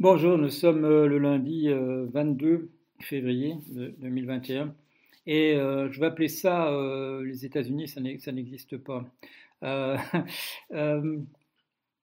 Bonjour, 0.00 0.38
nous 0.38 0.48
sommes 0.48 0.84
euh, 0.84 1.08
le 1.08 1.18
lundi 1.18 1.68
22 1.68 2.46
euh, 2.46 2.70
février 3.00 3.56
2021 3.66 4.72
et 5.26 5.56
euh, 5.56 5.90
je 5.90 5.98
vais 5.98 6.06
appeler 6.06 6.28
ça 6.28 6.70
les 7.24 7.44
États-Unis, 7.44 7.88
ça 7.88 8.00
n'existe 8.30 8.76
pas. 8.76 9.04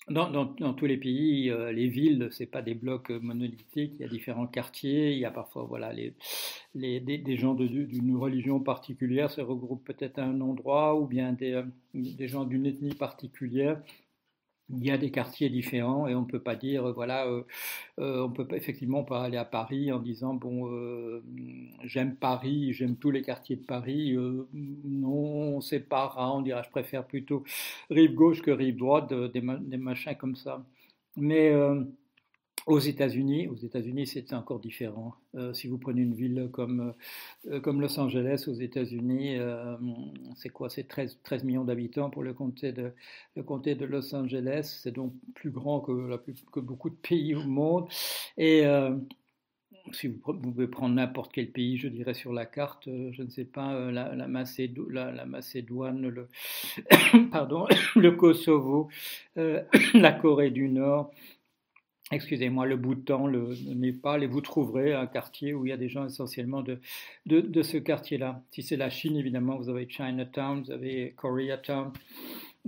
dans, 0.09 0.73
tous 0.73 0.85
les 0.85 0.97
pays, 0.97 1.49
les 1.71 1.87
villes, 1.87 2.27
c'est 2.31 2.47
pas 2.47 2.61
des 2.61 2.75
blocs 2.75 3.11
monolithiques. 3.11 3.93
Il 3.95 4.01
y 4.01 4.03
a 4.03 4.09
différents 4.09 4.47
quartiers. 4.47 5.13
Il 5.13 5.19
y 5.19 5.25
a 5.25 5.31
parfois, 5.31 5.63
voilà, 5.63 5.93
les, 5.93 6.99
des, 6.99 7.37
gens 7.37 7.53
d'une 7.53 8.17
religion 8.17 8.59
particulière 8.59 9.31
se 9.31 9.39
regroupent 9.39 9.85
peut-être 9.85 10.19
à 10.19 10.25
un 10.25 10.41
endroit, 10.41 10.99
ou 10.99 11.07
bien 11.07 11.31
des, 11.31 11.63
des 11.93 12.27
gens 12.27 12.43
d'une 12.43 12.65
ethnie 12.65 12.93
particulière 12.93 13.81
il 14.69 14.83
y 14.83 14.91
a 14.91 14.97
des 14.97 15.11
quartiers 15.11 15.49
différents 15.49 16.07
et 16.07 16.15
on 16.15 16.21
ne 16.21 16.25
peut 16.25 16.39
pas 16.41 16.55
dire, 16.55 16.91
voilà, 16.93 17.27
euh, 17.27 17.43
euh, 17.99 18.23
on 18.23 18.31
peut 18.31 18.47
effectivement 18.51 19.03
pas 19.03 19.23
aller 19.23 19.37
à 19.37 19.45
Paris 19.45 19.91
en 19.91 19.99
disant, 19.99 20.33
bon, 20.33 20.71
euh, 20.71 21.23
j'aime 21.83 22.15
Paris, 22.15 22.73
j'aime 22.73 22.95
tous 22.97 23.11
les 23.11 23.21
quartiers 23.21 23.57
de 23.57 23.65
Paris. 23.65 24.15
non, 24.53 25.61
c'est 25.61 25.81
pas 25.81 26.07
rare, 26.07 26.35
on 26.35 26.41
dira, 26.41 26.63
je 26.63 26.69
préfère 26.69 27.05
plutôt 27.05 27.43
rive 27.89 28.13
gauche 28.15 28.41
que 28.41 28.51
rive 28.51 28.77
droite, 28.77 29.13
des, 29.13 29.41
des 29.41 29.77
machins 29.77 30.15
comme 30.15 30.35
ça. 30.35 30.65
Mais 31.15 31.51
aux 32.65 32.79
États-Unis, 32.79 33.47
aux 33.47 33.55
États-Unis, 33.55 34.07
c'est 34.07 34.33
encore 34.33 34.59
différent. 34.59 35.13
Euh, 35.35 35.53
si 35.53 35.67
vous 35.67 35.77
prenez 35.77 36.01
une 36.01 36.15
ville 36.15 36.49
comme, 36.51 36.93
euh, 37.47 37.59
comme 37.59 37.79
Los 37.79 37.99
Angeles 37.99 38.45
aux 38.47 38.53
États-Unis, 38.53 39.37
euh, 39.37 39.77
c'est 40.35 40.49
quoi? 40.49 40.69
C'est 40.69 40.87
13, 40.87 41.19
13, 41.23 41.43
millions 41.43 41.63
d'habitants 41.63 42.09
pour 42.09 42.23
le 42.23 42.33
comté 42.33 42.71
de, 42.71 42.91
le 43.35 43.43
comté 43.43 43.75
de 43.75 43.85
Los 43.85 44.15
Angeles. 44.15 44.79
C'est 44.81 44.91
donc 44.91 45.13
plus 45.35 45.51
grand 45.51 45.79
que, 45.79 45.91
la 45.91 46.17
que 46.51 46.59
beaucoup 46.59 46.89
de 46.89 46.95
pays 46.95 47.35
au 47.35 47.43
monde. 47.43 47.87
Et 48.37 48.63
si 49.91 50.07
vous, 50.07 50.33
pouvez 50.33 50.67
prendre 50.67 50.95
n'importe 50.95 51.31
quel 51.31 51.51
pays, 51.51 51.77
je 51.77 51.87
dirais 51.87 52.15
sur 52.15 52.33
la 52.33 52.47
carte, 52.47 52.85
je 52.85 53.21
ne 53.21 53.29
sais 53.29 53.45
pas, 53.45 53.91
la, 53.91 54.15
la, 54.15 54.27
la, 54.27 55.25
Macédoine, 55.25 56.07
le, 56.07 56.29
pardon, 57.31 57.67
le 57.95 58.11
Kosovo, 58.11 58.89
la 59.35 60.11
Corée 60.13 60.49
du 60.49 60.69
Nord, 60.69 61.11
excusez-moi, 62.11 62.65
le 62.65 62.77
Bhoutan, 62.77 63.27
le, 63.27 63.49
le, 63.49 63.73
Népal, 63.73 64.23
et 64.23 64.27
vous 64.27 64.41
trouverez 64.41 64.93
un 64.93 65.07
quartier 65.07 65.53
où 65.53 65.65
il 65.65 65.69
y 65.69 65.73
a 65.73 65.77
des 65.77 65.89
gens 65.89 66.05
essentiellement 66.05 66.61
de, 66.61 66.79
de, 67.25 67.61
ce 67.63 67.77
quartier-là. 67.77 68.43
Si 68.51 68.61
c'est 68.61 68.77
la 68.77 68.89
Chine, 68.89 69.17
évidemment, 69.17 69.57
vous 69.57 69.69
avez 69.69 69.87
Chinatown, 69.89 70.63
vous 70.63 70.71
avez 70.71 71.13
Koreatown, 71.17 71.91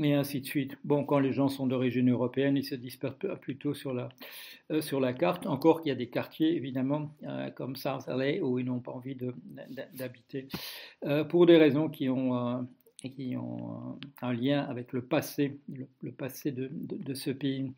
et 0.04 0.14
ainsi 0.14 0.42
de 0.42 0.46
suite. 0.46 0.78
Bon, 0.84 1.04
quand 1.04 1.20
les 1.20 1.34
gens 1.34 1.50
sont 1.50 1.68
d'origine 1.68 2.12
européenne, 2.12 2.58
ils 2.58 2.66
se 2.66 2.76
dispersent 2.76 3.16
plutôt 3.42 3.74
sur 3.74 3.94
la, 3.94 4.10
euh, 4.72 4.82
sur 4.82 5.00
la 5.00 5.14
carte. 5.14 5.46
Encore 5.46 5.82
qu'il 5.82 5.90
y 5.90 5.92
a 5.92 5.96
des 5.96 6.10
quartiers, 6.10 6.56
évidemment, 6.56 7.12
euh, 7.24 7.50
comme 7.52 7.76
South 7.76 8.08
LA, 8.08 8.44
où 8.44 8.60
ils 8.60 8.66
n'ont 8.66 8.80
pas 8.80 8.92
envie 8.92 9.18
d'habiter, 9.94 10.48
euh, 11.06 11.24
pour 11.24 11.46
des 11.46 11.58
raisons 11.58 11.90
qui 11.90 12.10
ont, 12.10 12.68
qui 13.02 13.36
ont 13.38 14.00
un 14.22 14.34
lien 14.34 14.62
avec 14.62 14.94
le 14.94 15.02
passé, 15.02 15.60
le, 16.02 16.12
passé 16.12 16.52
de, 16.52 16.70
de 16.72 17.14
ce 17.14 17.32
pays. 17.32 17.72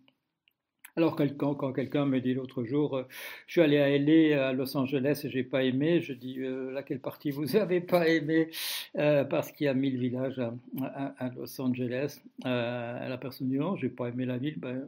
Alors 0.96 1.16
quand, 1.38 1.74
quelqu'un 1.74 2.06
me 2.06 2.20
dit 2.20 2.34
l'autre 2.34 2.64
jour, 2.64 2.98
euh, 2.98 3.04
je 3.48 3.54
suis 3.54 3.62
allé 3.62 3.78
à 3.78 3.90
LA, 3.90 4.50
à 4.50 4.54
Los 4.54 4.76
Angeles 4.76 5.22
et 5.24 5.30
j'ai 5.30 5.44
pas 5.44 5.64
aimé, 5.64 6.02
je 6.02 6.14
dis 6.14 6.40
euh, 6.40 6.72
laquelle 6.72 7.00
partie 7.00 7.32
vous 7.32 7.56
avez 7.56 7.82
pas 7.82 8.08
aimé? 8.08 8.50
Euh, 8.98 9.24
parce 9.24 9.52
qu'il 9.52 9.66
y 9.66 9.68
a 9.68 9.74
mille 9.74 9.98
villages 9.98 10.40
à, 10.82 11.30
Los 11.36 11.62
Angeles. 11.62 12.22
la 12.44 13.18
personne 13.22 13.50
dit 13.50 13.58
non, 13.58 13.76
j'ai 13.76 13.90
pas 13.90 14.08
aimé 14.10 14.26
la 14.26 14.38
ville. 14.38 14.56
Ben, 14.58 14.88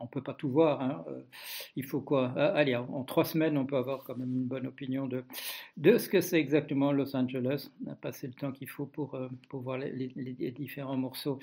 on 0.00 0.06
peut 0.06 0.22
pas 0.22 0.34
tout 0.34 0.48
voir. 0.48 0.80
Hein. 0.80 1.04
il 1.76 1.84
faut 1.84 2.00
quoi 2.00 2.32
Allez, 2.32 2.74
en, 2.74 3.04
trois 3.04 3.24
semaines, 3.24 3.56
on 3.56 3.66
peut 3.66 3.76
avoir 3.76 4.02
quand 4.04 4.16
même 4.16 4.34
une 4.34 4.46
bonne 4.46 4.66
opinion 4.66 5.06
de, 5.06 5.22
de 5.76 5.98
ce 5.98 6.08
que 6.08 6.20
c'est 6.20 6.40
exactement 6.40 6.92
Los 6.92 7.14
Angeles. 7.14 7.70
On 7.86 7.92
a 7.92 7.94
passé 7.94 8.26
le 8.26 8.32
temps 8.32 8.52
qu'il 8.52 8.68
faut 8.68 8.86
pour, 8.86 9.16
pour 9.48 9.60
voir 9.60 9.78
les 9.78 10.54
différents 10.56 10.96
morceaux. 10.96 11.38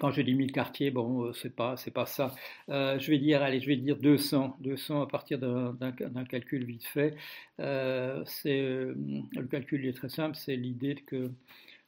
Quand 0.00 0.10
je 0.10 0.22
dis 0.22 0.34
1000 0.34 0.52
quartiers, 0.52 0.90
bon, 0.90 1.24
euh, 1.26 1.32
c'est 1.34 1.54
pas, 1.54 1.76
c'est 1.76 1.90
pas 1.90 2.06
ça. 2.06 2.34
Euh, 2.70 2.98
je 2.98 3.10
vais 3.10 3.18
dire, 3.18 3.42
allez, 3.42 3.60
je 3.60 3.66
vais 3.66 3.76
dire 3.76 3.96
200, 3.98 4.56
200 4.60 5.02
à 5.02 5.06
partir 5.06 5.38
d'un 5.38 6.24
calcul 6.28 6.64
vite 6.64 6.86
fait. 6.86 7.14
Euh, 7.60 8.22
c'est 8.26 8.60
le 8.62 9.46
calcul 9.50 9.86
est 9.86 9.92
très 9.92 10.08
simple, 10.08 10.34
c'est 10.36 10.56
l'idée 10.56 10.94
que 10.94 11.30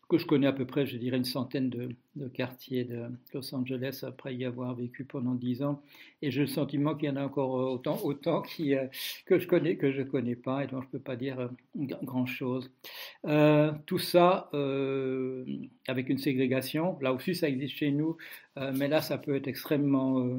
que 0.09 0.19
je 0.19 0.27
connais 0.27 0.47
à 0.47 0.53
peu 0.53 0.67
près, 0.67 0.87
je 0.87 0.97
dirais 0.97 1.17
une 1.17 1.25
centaine 1.25 1.71
de, 1.71 1.89
quartiers 2.29 2.85
de 2.85 3.07
Los 3.33 3.55
Angeles 3.55 4.05
après 4.07 4.35
y 4.35 4.45
avoir 4.45 4.75
vécu 4.75 5.05
pendant 5.05 5.35
dix 5.35 5.63
ans, 5.63 5.83
et 6.23 6.31
j'ai 6.31 6.43
le 6.43 6.47
sentiment 6.47 6.95
qu'il 6.95 7.09
y 7.09 7.13
en 7.13 7.17
a 7.17 7.25
encore 7.25 7.51
autant, 7.51 7.99
autant 8.03 8.43
qui, 8.43 8.75
euh, 8.75 8.87
que 9.27 9.39
je 9.39 9.47
connais 9.47 9.77
que 9.77 9.93
je 9.93 10.03
connais 10.03 10.37
pas 10.37 10.65
et 10.65 10.67
dont 10.67 10.81
je 10.83 10.89
peux 10.89 10.99
pas 10.99 11.17
dire 11.17 11.41
euh, 11.41 11.49
grand 11.75 12.27
chose. 12.27 12.71
Euh, 13.27 13.73
tout 13.87 13.99
ça 13.99 14.51
avec 15.89 16.09
une 16.09 16.19
ségrégation. 16.19 16.99
Là 17.01 17.13
aussi, 17.13 17.35
ça 17.35 17.49
existe 17.49 17.77
chez 17.77 17.91
nous, 17.91 18.17
mais 18.57 18.89
là, 18.89 19.01
ça 19.01 19.19
peut 19.19 19.35
être 19.35 19.49
extrêmement, 19.49 20.37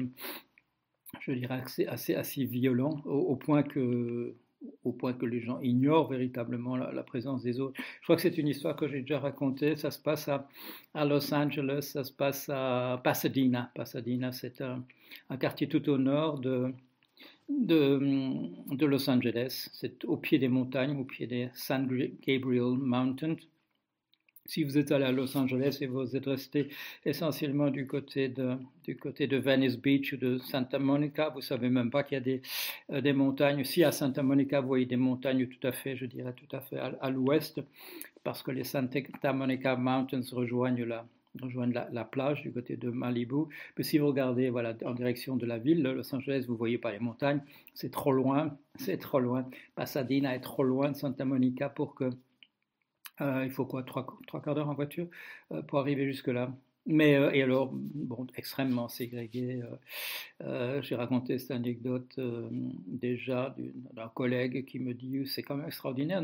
je 1.20 1.32
dirais, 1.32 1.60
assez, 1.62 1.86
assez, 1.86 2.14
assez 2.14 2.44
violent 2.44 3.02
au 3.04 3.36
point 3.36 3.62
que 3.62 4.34
au 4.86 4.92
point 4.92 5.12
que 5.12 5.26
les 5.26 5.40
gens 5.40 5.58
ignorent 5.60 6.08
véritablement 6.08 6.76
la, 6.76 7.02
présence 7.02 7.42
des 7.42 7.60
autres. 7.60 7.74
Je 8.00 8.04
crois 8.04 8.16
que 8.16 8.22
c'est 8.22 8.38
une 8.38 8.48
histoire 8.48 8.76
que 8.76 8.86
j'ai 8.88 9.00
déjà 9.00 9.18
racontée. 9.18 9.76
Ça 9.76 9.90
se 9.90 9.98
passe 9.98 10.28
à, 10.28 10.48
à, 10.94 11.04
Los 11.04 11.34
Angeles, 11.34 11.90
ça 11.92 12.04
se 12.04 12.12
passe 12.12 12.48
à 12.48 13.00
Pasadena. 13.02 13.70
Pasadena, 13.74 14.30
c'est 14.32 14.60
un, 14.60 14.84
quartier 15.38 15.68
tout 15.68 15.88
au 15.88 15.98
nord 15.98 16.38
de, 16.38 16.72
de, 17.48 18.00
de 18.74 18.86
Los 18.86 19.10
Angeles. 19.10 19.68
C'est 19.72 20.04
au 20.04 20.16
pied 20.16 20.38
des 20.38 20.48
montagnes, 20.48 20.96
au 20.96 21.04
pied 21.04 21.26
des 21.26 21.48
San 21.52 21.88
Gabriel 22.26 22.78
Mountains. 22.78 23.36
Si 24.46 24.62
vous 24.62 24.78
êtes 24.78 24.92
allé 24.92 25.04
à 25.04 25.12
Los 25.12 25.36
Angeles 25.36 25.78
et 25.80 25.86
vous 25.86 26.14
êtes 26.16 26.26
resté 26.26 26.68
essentiellement 27.04 27.68
du 27.68 27.86
côté 27.86 28.28
de, 28.28 28.56
du 28.84 28.96
côté 28.96 29.26
de 29.26 29.38
Venice 29.38 29.76
Beach 29.76 30.12
ou 30.12 30.16
de 30.16 30.38
Santa 30.38 30.78
Monica, 30.78 31.30
vous 31.30 31.40
savez 31.40 31.68
même 31.68 31.90
pas 31.90 32.04
qu'il 32.04 32.14
y 32.14 32.18
a 32.18 32.20
des, 32.20 32.42
euh, 32.92 33.00
des 33.00 33.12
montagnes. 33.12 33.64
Si 33.64 33.82
à 33.82 33.90
Santa 33.90 34.22
Monica, 34.22 34.60
vous 34.60 34.68
voyez 34.68 34.86
des 34.86 34.96
montagnes 34.96 35.48
tout 35.48 35.66
à 35.66 35.72
fait, 35.72 35.96
je 35.96 36.06
dirais 36.06 36.32
tout 36.32 36.56
à 36.56 36.60
fait 36.60 36.78
à, 36.78 37.10
l'ouest, 37.10 37.60
parce 38.22 38.42
que 38.42 38.52
les 38.52 38.64
Santa 38.64 39.32
Monica 39.32 39.74
Mountains 39.74 40.22
rejoignent 40.32 40.84
la, 40.84 41.04
rejoignent 41.42 41.74
la, 41.92 42.04
plage 42.04 42.42
du 42.42 42.52
côté 42.52 42.76
de 42.76 42.90
Malibu. 42.90 43.46
Mais 43.76 43.82
si 43.82 43.98
vous 43.98 44.06
regardez 44.06 44.48
voilà, 44.50 44.74
en 44.84 44.94
direction 44.94 45.36
de 45.36 45.46
la 45.46 45.58
ville, 45.58 45.82
Los 45.82 46.14
Angeles, 46.14 46.44
vous 46.46 46.56
voyez 46.56 46.78
pas 46.78 46.92
les 46.92 47.00
montagnes, 47.00 47.40
c'est 47.74 47.90
trop 47.90 48.12
loin, 48.12 48.56
c'est 48.76 48.98
trop 48.98 49.18
loin. 49.18 49.44
Pasadena 49.74 50.36
est 50.36 50.40
trop 50.40 50.62
loin 50.62 50.92
de 50.92 50.96
Santa 50.96 51.24
Monica 51.24 51.68
pour 51.68 51.96
que 51.96 52.10
euh, 53.20 53.44
il 53.44 53.50
faut 53.50 53.64
quoi 53.64 53.82
trois, 53.82 54.06
trois 54.26 54.42
quarts 54.42 54.54
d'heure 54.54 54.68
en 54.68 54.74
voiture 54.74 55.06
euh, 55.52 55.62
pour 55.62 55.78
arriver 55.78 56.06
jusque-là. 56.06 56.52
Mais, 56.86 57.16
euh, 57.16 57.32
et 57.32 57.42
alors, 57.42 57.70
bon, 57.72 58.26
extrêmement 58.36 58.88
ségrégué. 58.88 59.62
J'ai 60.82 60.94
raconté 60.94 61.38
cette 61.38 61.50
anecdote 61.50 62.18
déjà 62.86 63.56
d'un 63.92 64.08
collègue 64.08 64.64
qui 64.66 64.78
me 64.78 64.94
dit 64.94 65.26
c'est 65.26 65.42
quand 65.42 65.56
même 65.56 65.66
extraordinaire. 65.66 66.22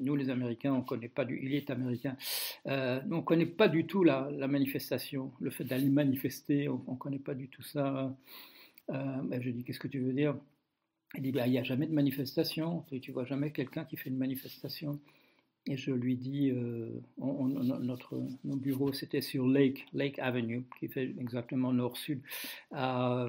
Nous, 0.00 0.16
les 0.16 0.30
Américains, 0.30 0.72
on 0.72 0.82
connaît 0.82 1.08
pas 1.08 1.24
du. 1.24 1.38
Il 1.42 1.54
est 1.54 1.70
américain. 1.70 2.16
on 2.66 3.22
connaît 3.22 3.46
pas 3.46 3.68
du 3.68 3.86
tout 3.86 4.04
la, 4.04 4.28
la 4.32 4.48
manifestation, 4.48 5.32
le 5.40 5.50
fait 5.50 5.64
d'aller 5.64 5.88
manifester. 5.88 6.68
On 6.68 6.92
ne 6.92 6.96
connaît 6.96 7.18
pas 7.18 7.34
du 7.34 7.48
tout 7.48 7.62
ça. 7.62 8.14
Ben, 8.88 9.40
je 9.40 9.50
dis 9.50 9.64
qu'est-ce 9.64 9.80
que 9.80 9.88
tu 9.88 10.00
veux 10.00 10.12
dire? 10.12 10.36
Il 11.14 11.22
dit 11.22 11.32
ben, 11.32 11.46
il 11.46 11.52
n'y 11.52 11.58
a 11.58 11.62
jamais 11.62 11.86
de 11.86 11.94
manifestation. 11.94 12.84
Tu, 12.88 13.00
tu 13.00 13.12
vois 13.12 13.24
jamais 13.24 13.50
quelqu'un 13.50 13.84
qui 13.84 13.96
fait 13.96 14.10
une 14.10 14.18
manifestation. 14.18 15.00
Et 15.66 15.76
je 15.76 15.92
lui 15.92 16.16
dis, 16.16 16.50
euh, 16.50 16.88
notre, 17.18 18.22
nos 18.44 18.56
bureaux, 18.56 18.92
c'était 18.92 19.20
sur 19.20 19.46
Lake, 19.46 19.86
Lake 19.92 20.18
Avenue, 20.18 20.64
qui 20.78 20.88
fait 20.88 21.14
exactement 21.20 21.72
nord-sud, 21.72 22.22
à, 22.70 23.28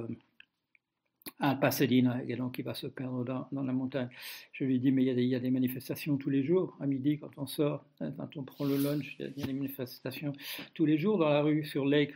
à, 1.39 1.55
Pasadena, 1.55 2.23
et 2.27 2.35
donc 2.35 2.57
il 2.57 2.63
va 2.63 2.73
se 2.73 2.87
perdre 2.87 3.25
dans, 3.25 3.63
la 3.63 3.73
montagne. 3.73 4.09
Je 4.53 4.63
lui 4.63 4.79
dis, 4.79 4.91
mais 4.91 5.03
il 5.03 5.07
y, 5.07 5.35
a 5.35 5.39
des, 5.39 5.39
des, 5.39 5.51
manifestations 5.51 6.17
tous 6.17 6.29
les 6.29 6.43
jours, 6.43 6.77
à 6.79 6.87
midi, 6.87 7.19
quand 7.19 7.31
on 7.37 7.47
sort, 7.47 7.85
hein, 7.99 8.11
quand 8.17 8.37
on 8.37 8.43
prend 8.43 8.65
le 8.65 8.77
lunch, 8.77 9.17
il 9.19 9.25
y 9.25 9.43
a 9.43 9.45
des 9.45 9.53
manifestations 9.53 10.31
tous 10.73 10.85
les 10.85 10.97
jours 10.97 11.17
dans 11.17 11.29
la 11.29 11.41
rue, 11.41 11.65
sur 11.65 11.85
Lake. 11.85 12.13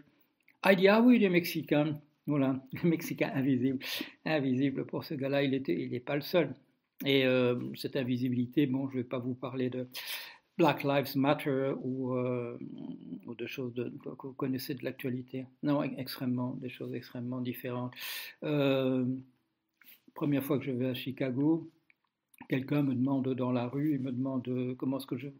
Il 0.70 0.78
dit, 0.78 0.88
ah 0.88 1.02
oui, 1.02 1.20
les 1.20 1.30
Mexicains. 1.30 2.00
Voilà, 2.26 2.60
les 2.84 2.90
Mexicains 2.90 3.32
invisibles. 3.36 3.80
Invisible 4.26 4.86
pour 4.86 5.04
ce 5.04 5.14
gars-là, 5.14 5.44
il 5.44 5.52
n'est 5.92 6.00
pas 6.00 6.16
le 6.16 6.22
seul. 6.22 6.56
Et 7.04 7.26
euh, 7.26 7.56
cette 7.76 7.96
invisibilité, 7.96 8.68
bon, 8.68 8.88
je 8.90 8.98
ne 8.98 9.02
vais 9.02 9.08
pas 9.08 9.20
vous 9.20 9.34
parler 9.34 9.70
de 9.70 9.88
Black 10.58 10.84
Lives 10.84 11.18
Matter 11.18 11.74
ou, 11.82 12.14
euh, 12.14 12.58
de 13.38 13.46
choses 13.46 13.74
que 13.76 14.28
vous 14.28 14.34
connaissez 14.34 14.76
de 14.76 14.86
l'actualité. 14.86 15.46
Non, 15.64 15.84
extrêmement, 15.84 16.54
des 16.62 16.70
choses 16.70 16.94
extrêmement 16.94 17.42
différentes. 17.42 17.94
Euh, 18.44 19.06
première 20.14 20.44
fois 20.44 20.58
que 20.58 20.66
je 20.66 20.72
vais 20.72 20.88
à 20.88 20.94
Chicago, 20.94 21.70
quelqu'un 22.48 22.84
me 22.84 22.96
demande 22.96 23.34
dans 23.36 23.52
la 23.52 23.68
rue, 23.68 23.96
il 23.96 24.00
me 24.00 24.12
demande 24.12 24.78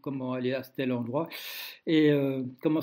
comment, 0.02 0.34
aller 0.34 0.54
à 0.54 0.62
tel 0.62 0.92
endroit 0.92 1.30
et 1.88 2.12
comment 2.62 2.82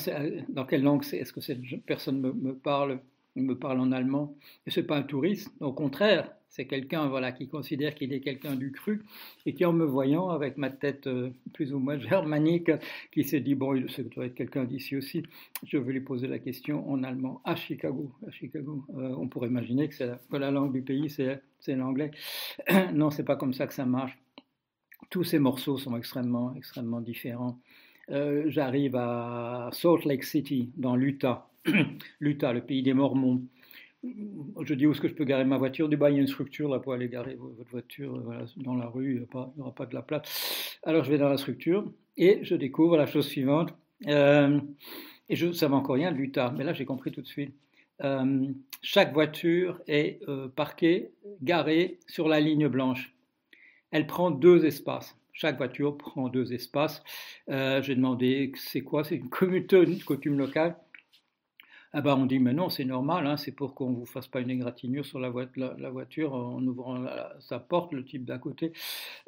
dans 0.48 0.64
quelle 0.64 0.82
langue 0.82 1.04
est-ce 1.12 1.32
que 1.32 1.40
cette 1.40 1.60
personne 1.84 2.20
me, 2.20 2.32
me 2.32 2.54
parle 2.54 3.00
me 3.36 3.54
parle 3.54 3.80
en 3.80 3.92
allemand, 3.92 4.36
et 4.66 4.70
ce 4.70 4.80
n'est 4.80 4.86
pas 4.86 4.96
un 4.96 5.02
touriste, 5.02 5.50
au 5.60 5.72
contraire, 5.72 6.30
c'est 6.52 6.66
quelqu'un 6.66 7.08
voilà, 7.08 7.32
qui 7.32 7.48
considère 7.48 7.94
qu'il 7.94 8.12
est 8.12 8.20
quelqu'un 8.20 8.54
du 8.54 8.72
cru 8.72 9.02
et 9.46 9.54
qui, 9.54 9.64
en 9.64 9.72
me 9.72 9.86
voyant 9.86 10.28
avec 10.28 10.58
ma 10.58 10.68
tête 10.68 11.06
euh, 11.06 11.30
plus 11.54 11.72
ou 11.72 11.78
moins 11.78 11.98
germanique, 12.10 12.70
qui 13.10 13.24
s'est 13.24 13.40
dit 13.40 13.54
Bon, 13.54 13.88
ça 13.88 14.02
doit 14.02 14.26
être 14.26 14.34
quelqu'un 14.34 14.64
d'ici 14.64 14.94
aussi. 14.94 15.22
Je 15.64 15.78
vais 15.78 15.92
lui 15.94 16.02
poser 16.02 16.28
la 16.28 16.38
question 16.38 16.88
en 16.90 17.02
allemand 17.04 17.40
à 17.44 17.56
Chicago. 17.56 18.12
À 18.26 18.30
Chicago. 18.30 18.84
Euh, 18.98 19.14
on 19.18 19.28
pourrait 19.28 19.48
imaginer 19.48 19.88
que, 19.88 19.96
que, 19.96 20.36
la 20.36 20.50
langue 20.50 20.74
du 20.74 20.82
pays, 20.82 21.08
c'est 21.08 21.74
l'anglais. 21.74 22.10
non, 22.92 23.08
c'est 23.10 23.24
pas 23.24 23.36
comme 23.36 23.54
ça 23.54 23.66
que 23.66 23.74
ça 23.74 23.86
marche. 23.86 24.18
Tous 25.08 25.24
ces 25.24 25.38
morceaux 25.38 25.78
sont 25.78 25.96
extrêmement, 25.96 26.54
extrêmement 26.54 27.00
différents. 27.00 27.58
Euh, 28.10 28.44
j'arrive 28.48 28.96
à 28.96 29.70
Salt 29.72 30.04
Lake 30.04 30.24
City, 30.24 30.70
dans 30.76 30.96
l'Utah. 30.96 31.48
L'Utah, 32.20 32.52
le 32.52 32.60
pays 32.60 32.82
des 32.82 32.92
Mormons 32.92 33.42
je 34.02 34.74
dis 34.74 34.86
où 34.86 34.92
est-ce 34.92 35.00
que 35.00 35.08
je 35.08 35.14
peux 35.14 35.24
garer 35.24 35.44
ma 35.44 35.58
voiture? 35.58 35.88
Du 35.88 35.96
bas, 35.96 36.10
il 36.10 36.16
y 36.16 36.18
a 36.18 36.20
une 36.20 36.26
structure 36.26 36.68
là 36.68 36.78
pour 36.78 36.92
aller 36.92 37.08
garer 37.08 37.36
votre 37.38 37.70
voiture 37.70 38.16
euh, 38.16 38.44
dans 38.56 38.74
la 38.74 38.86
rue, 38.86 39.26
il 39.34 39.38
n'y 39.56 39.62
aura 39.62 39.74
pas 39.74 39.86
de 39.86 39.94
la 39.94 40.02
place. 40.02 40.78
Alors 40.82 41.04
je 41.04 41.10
vais 41.10 41.18
dans 41.18 41.28
la 41.28 41.36
structure 41.36 41.84
et 42.16 42.40
je 42.42 42.54
découvre 42.54 42.96
la 42.96 43.06
chose 43.06 43.26
suivante. 43.26 43.74
Euh, 44.08 44.60
et 45.28 45.36
je 45.36 45.46
ne 45.46 45.52
savais 45.52 45.74
encore 45.74 45.94
rien 45.94 46.10
de 46.10 46.16
l'Utah, 46.16 46.52
mais 46.56 46.64
là 46.64 46.72
j'ai 46.72 46.84
compris 46.84 47.12
tout 47.12 47.22
de 47.22 47.26
suite. 47.26 47.54
Euh, 48.02 48.48
chaque 48.82 49.12
voiture 49.12 49.80
est 49.86 50.20
parquée, 50.56 51.12
garée 51.40 52.00
sur 52.08 52.28
la 52.28 52.40
ligne 52.40 52.66
blanche. 52.66 53.14
Elle 53.92 54.06
prend 54.06 54.30
deux 54.30 54.64
espaces. 54.64 55.16
Chaque 55.32 55.56
voiture 55.56 55.96
prend 55.96 56.28
deux 56.28 56.52
espaces. 56.52 57.04
j'ai 57.46 57.94
demandé 57.94 58.52
c'est 58.56 58.80
quoi? 58.80 59.04
C'est 59.04 59.16
une 59.16 59.30
coutume 59.30 60.38
locale. 60.38 60.76
Ah 61.94 62.00
bah 62.00 62.16
on 62.16 62.24
dit 62.24 62.38
mais 62.38 62.54
non 62.54 62.70
c'est 62.70 62.86
normal, 62.86 63.26
hein, 63.26 63.36
c'est 63.36 63.52
pour 63.52 63.74
qu'on 63.74 63.92
vous 63.92 64.06
fasse 64.06 64.26
pas 64.26 64.40
une 64.40 64.48
égratignure 64.48 65.04
sur 65.04 65.20
la, 65.20 65.28
voiture 65.28 66.32
en 66.32 66.62
ouvrant 66.66 67.04
sa 67.40 67.58
porte, 67.58 67.92
le 67.92 68.02
type 68.02 68.24
d'à 68.24 68.38
côté. 68.38 68.72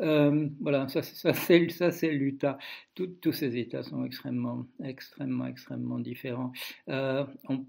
Euh, 0.00 0.48
voilà, 0.62 0.88
ça, 0.88 1.02
ça 1.02 1.34
c'est 1.34 2.10
l'Utah. 2.12 2.58
tous 2.94 3.32
ces 3.32 3.58
États 3.58 3.82
sont 3.82 4.04
extrêmement 4.06 4.66
extrêmement 4.82 5.46
extrêmement 5.46 5.98
différents. 5.98 6.52
Euh, 6.88 7.24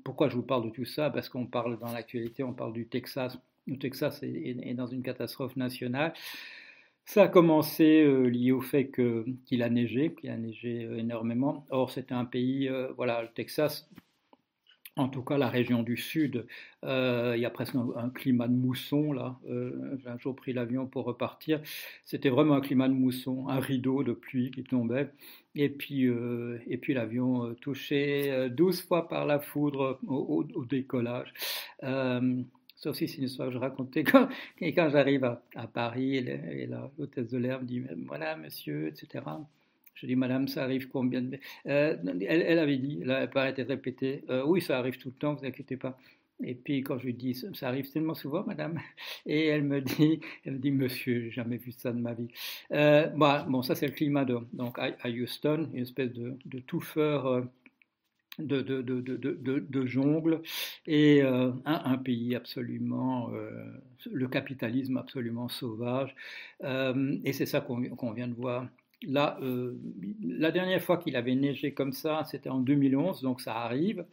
pourquoi 0.05 0.29
je 0.29 0.37
vous 0.37 0.43
parle 0.43 0.65
de 0.65 0.69
tout 0.69 0.85
ça? 0.85 1.09
Parce 1.09 1.27
qu'on 1.27 1.45
parle 1.45 1.77
dans 1.77 1.91
l'actualité, 1.91 2.43
on 2.43 2.53
parle 2.53 2.71
du 2.71 2.87
Texas. 2.87 3.37
Le 3.67 3.77
Texas 3.77 4.23
est, 4.23 4.73
dans 4.75 4.87
une 4.87 5.03
catastrophe 5.03 5.57
nationale. 5.57 6.13
Ça 7.05 7.23
a 7.23 7.27
commencé 7.27 8.01
euh, 8.01 8.27
lié 8.27 8.51
au 8.51 8.61
fait 8.61 8.89
qu'il 8.91 9.61
a 9.61 9.69
neigé, 9.69 10.13
qu'il 10.15 10.29
a 10.29 10.37
neigé 10.37 10.87
énormément. 10.97 11.65
Or, 11.69 11.91
c'était 11.91 12.13
un 12.13 12.25
pays, 12.25 12.69
voilà, 12.95 13.23
le 13.23 13.29
Texas, 13.29 13.89
en 14.97 15.09
tout 15.09 15.21
cas 15.23 15.37
la 15.37 15.49
région 15.49 15.83
du 15.83 15.97
sud, 15.97 16.45
euh, 16.83 17.33
il 17.35 17.41
y 17.41 17.45
a 17.45 17.49
presque 17.49 17.75
un, 17.75 18.09
climat 18.09 18.47
de 18.47 18.53
mousson 18.53 19.11
là. 19.11 19.37
Euh, 19.49 19.97
j'ai 20.01 20.09
un 20.09 20.17
jour 20.17 20.35
pris 20.35 20.53
l'avion 20.53 20.87
pour 20.87 21.05
repartir. 21.05 21.61
C'était 22.05 22.29
vraiment 22.29 22.55
un 22.55 22.61
climat 22.61 22.87
de 22.87 22.93
mousson, 22.93 23.47
un 23.49 23.59
rideau 23.59 24.03
de 24.03 24.13
pluie 24.13 24.51
qui 24.51 24.63
tombait. 24.63 25.09
Et 25.55 25.69
puis, 25.69 26.05
euh, 26.07 26.59
et 26.67 26.77
puis 26.77 26.93
l'avion 26.93 27.53
touché 27.55 28.49
12 28.51 28.83
fois 28.83 29.07
par 29.07 29.25
la 29.25 29.39
foudre 29.39 29.99
au, 30.07 30.43
décollage. 30.65 31.33
ça 31.81 32.89
aussi, 32.89 33.07
c'est 33.07 33.17
une 33.17 33.25
histoire 33.25 33.49
que 33.49 33.53
je 33.53 33.59
racontais 33.59 34.03
quand, 34.03 34.29
quand 34.59 34.89
j'arrive 34.89 35.23
à, 35.25 35.67
Paris 35.67 36.17
et, 36.17 36.67
l'hôtesse 36.97 37.31
de 37.31 37.37
l'air 37.37 37.61
me 37.61 37.65
dit 37.65 37.83
Voilà, 38.07 38.37
monsieur, 38.37 38.87
etc. 38.87 39.23
Je 39.95 40.05
dis, 40.05 40.15
Madame, 40.15 40.47
ça 40.47 40.63
arrive 40.63 40.89
combien 40.89 41.21
de... 41.21 41.39
Euh, 41.67 41.95
elle, 42.27 42.59
avait 42.59 42.77
dit, 42.77 42.99
elle 43.01 43.07
n'a 43.07 43.27
pas 43.27 43.43
arrêté 43.43 43.63
de 43.63 43.69
répéter, 43.69 44.23
euh, 44.29 44.43
oui, 44.45 44.61
ça 44.61 44.77
arrive 44.77 44.97
tout 44.97 45.09
le 45.09 45.15
temps, 45.15 45.33
vous 45.33 45.45
inquiétez 45.45 45.77
pas. 45.77 45.97
Et 46.43 46.53
puis 46.53 46.81
quand 46.81 46.99
je 46.99 47.05
lui 47.05 47.13
dis, 47.13 47.33
ça 47.53 47.69
arrive 47.69 47.89
tellement 47.89 48.13
souvent, 48.13 48.43
madame, 48.45 48.77
et 49.25 49.45
elle 49.45 49.63
me 49.63 49.79
dit, 49.79 50.19
elle 50.43 50.53
me 50.53 50.59
dit, 50.59 50.71
monsieur, 50.71 51.21
j'ai 51.21 51.31
jamais 51.31 51.55
vu 51.55 51.71
ça 51.71 51.93
de 51.93 51.99
ma 51.99 52.13
vie. 52.13 52.27
Euh, 52.73 53.07
bah, 53.15 53.45
bon, 53.47 53.63
ça 53.63 53.73
c'est 53.73 53.87
le 53.87 53.93
climat 53.93 54.25
donc 54.25 54.77
à, 54.77 55.09
Houston, 55.09 55.69
une 55.73 55.83
espèce 55.83 56.11
de, 56.11 56.37
de 56.45 56.59
touffeur 56.59 57.47
de, 58.37 58.61
de, 58.61 58.81
de, 58.81 59.85
jungle 59.85 60.41
et 60.87 61.21
un, 61.21 61.97
pays 62.03 62.35
absolument, 62.35 63.31
le 64.11 64.27
capitalisme 64.27 64.97
absolument 64.97 65.47
sauvage. 65.47 66.13
et 66.61 67.31
c'est 67.31 67.45
ça 67.45 67.61
qu'on 67.61 68.11
vient 68.11 68.27
de 68.27 68.33
voir 68.33 68.67
Euh, 69.07 69.73
la 70.21 70.51
dernière 70.51 70.81
fois 70.81 70.97
qu'il 70.97 71.15
avait 71.15 71.35
neigé 71.35 71.73
comme 71.73 71.93
ça, 71.93 72.23
c'était 72.25 72.49
en 72.49 72.59
2011, 72.59 73.21
donc 73.21 73.41
ça 73.41 73.55
arrive, 73.55 74.05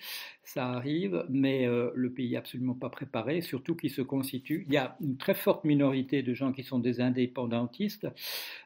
ça 0.42 0.66
arrive, 0.68 1.24
mais 1.28 1.66
euh, 1.66 1.90
le 1.94 2.10
pays 2.10 2.30
n'est 2.30 2.36
absolument 2.36 2.74
pas 2.74 2.90
préparé, 2.90 3.40
surtout 3.40 3.74
qu'il 3.74 3.90
se 3.90 4.02
constitue. 4.02 4.64
Il 4.68 4.74
y 4.74 4.76
a 4.76 4.96
une 5.00 5.16
très 5.16 5.34
forte 5.34 5.64
minorité 5.64 6.22
de 6.22 6.34
gens 6.34 6.52
qui 6.52 6.62
sont 6.62 6.78
des 6.78 7.00
indépendantistes. 7.00 8.06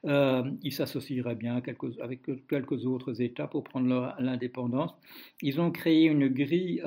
Euh, 0.04 0.50
ils 0.62 0.72
s'associeraient 0.72 1.34
bien 1.34 1.56
avec 1.56 2.22
quelques 2.48 2.86
autres 2.86 3.22
États 3.22 3.46
pour 3.46 3.64
prendre 3.64 4.14
l'indépendance. 4.18 4.94
Ils 5.42 5.60
ont 5.60 5.70
créé 5.70 6.06
une 6.06 6.28
grille 6.28 6.82